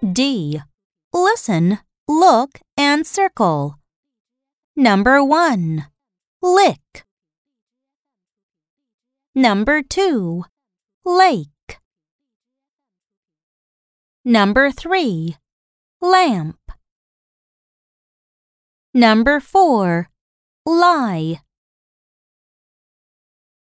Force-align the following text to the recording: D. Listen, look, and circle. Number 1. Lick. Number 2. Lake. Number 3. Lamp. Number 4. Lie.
D. 0.00 0.60
Listen, 1.12 1.78
look, 2.06 2.60
and 2.76 3.04
circle. 3.04 3.74
Number 4.76 5.24
1. 5.24 5.86
Lick. 6.40 7.04
Number 9.34 9.82
2. 9.82 10.44
Lake. 11.04 11.78
Number 14.24 14.70
3. 14.70 15.36
Lamp. 16.00 16.58
Number 18.94 19.40
4. 19.40 20.08
Lie. 20.64 21.40